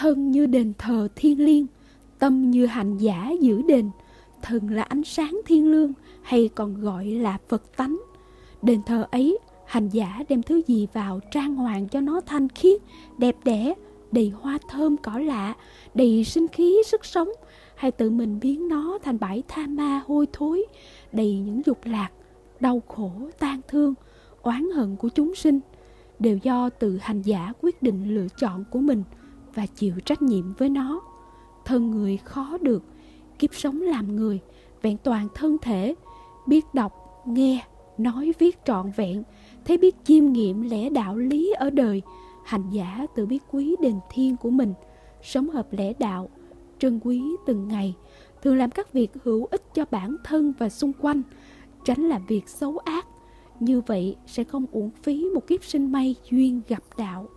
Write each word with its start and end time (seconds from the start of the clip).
thân 0.00 0.30
như 0.30 0.46
đền 0.46 0.72
thờ 0.78 1.08
thiên 1.16 1.44
liêng, 1.44 1.66
tâm 2.18 2.50
như 2.50 2.66
hành 2.66 2.96
giả 2.98 3.30
giữ 3.40 3.62
đền. 3.62 3.90
Thần 4.42 4.70
là 4.70 4.82
ánh 4.82 5.04
sáng 5.04 5.40
thiên 5.46 5.70
lương 5.70 5.92
hay 6.22 6.48
còn 6.54 6.80
gọi 6.80 7.06
là 7.06 7.38
phật 7.48 7.76
tánh? 7.76 8.00
Đền 8.62 8.82
thờ 8.86 9.06
ấy, 9.10 9.38
hành 9.66 9.88
giả 9.88 10.24
đem 10.28 10.42
thứ 10.42 10.62
gì 10.66 10.86
vào 10.92 11.20
trang 11.30 11.54
hoàng 11.54 11.88
cho 11.88 12.00
nó 12.00 12.20
thanh 12.20 12.48
khiết, 12.48 12.80
đẹp 13.18 13.36
đẽ, 13.44 13.74
đầy 14.12 14.32
hoa 14.40 14.58
thơm 14.68 14.96
cỏ 14.96 15.18
lạ, 15.18 15.54
đầy 15.94 16.24
sinh 16.24 16.48
khí, 16.48 16.76
sức 16.86 17.04
sống? 17.04 17.28
Hay 17.74 17.90
tự 17.90 18.10
mình 18.10 18.40
biến 18.40 18.68
nó 18.68 18.98
thành 19.02 19.18
bãi 19.20 19.42
tha 19.48 19.66
ma 19.66 20.02
hôi 20.06 20.26
thối, 20.32 20.64
đầy 21.12 21.34
những 21.34 21.62
dục 21.66 21.78
lạc, 21.84 22.10
đau 22.60 22.82
khổ 22.88 23.12
tan 23.38 23.60
thương, 23.68 23.94
oán 24.42 24.70
hận 24.74 24.96
của 24.96 25.08
chúng 25.08 25.34
sinh? 25.34 25.60
Đều 26.18 26.36
do 26.36 26.68
tự 26.68 26.98
hành 27.00 27.22
giả 27.22 27.52
quyết 27.62 27.82
định 27.82 28.14
lựa 28.14 28.26
chọn 28.38 28.64
của 28.70 28.80
mình 28.80 29.02
và 29.54 29.66
chịu 29.66 29.94
trách 30.04 30.22
nhiệm 30.22 30.52
với 30.52 30.68
nó. 30.68 31.00
Thân 31.64 31.90
người 31.90 32.16
khó 32.16 32.58
được, 32.60 32.82
kiếp 33.38 33.54
sống 33.54 33.82
làm 33.82 34.16
người, 34.16 34.40
vẹn 34.82 34.96
toàn 35.04 35.28
thân 35.34 35.56
thể. 35.62 35.94
Biết 36.46 36.74
đọc, 36.74 37.22
nghe, 37.26 37.66
nói 37.98 38.32
viết 38.38 38.58
trọn 38.64 38.90
vẹn. 38.96 39.22
Thấy 39.64 39.78
biết 39.78 39.96
chiêm 40.04 40.32
nghiệm 40.32 40.62
lẽ 40.62 40.90
đạo 40.90 41.16
lý 41.16 41.52
ở 41.52 41.70
đời, 41.70 42.02
hành 42.44 42.70
giả 42.70 43.06
tự 43.14 43.26
biết 43.26 43.42
quý 43.50 43.76
đền 43.80 43.94
thiên 44.10 44.36
của 44.36 44.50
mình. 44.50 44.74
Sống 45.22 45.50
hợp 45.50 45.72
lẽ 45.72 45.92
đạo, 45.98 46.28
trân 46.78 47.00
quý 47.04 47.22
từng 47.46 47.68
ngày. 47.68 47.94
Thường 48.42 48.56
làm 48.56 48.70
các 48.70 48.92
việc 48.92 49.10
hữu 49.24 49.44
ích 49.44 49.74
cho 49.74 49.84
bản 49.90 50.16
thân 50.24 50.52
và 50.58 50.68
xung 50.68 50.92
quanh, 51.00 51.22
tránh 51.84 52.08
làm 52.08 52.26
việc 52.26 52.48
xấu 52.48 52.78
ác. 52.78 53.06
Như 53.60 53.80
vậy 53.80 54.16
sẽ 54.26 54.44
không 54.44 54.66
uổng 54.72 54.90
phí 55.02 55.24
một 55.34 55.46
kiếp 55.46 55.64
sinh 55.64 55.92
may 55.92 56.14
duyên 56.30 56.60
gặp 56.68 56.82
đạo. 56.98 57.28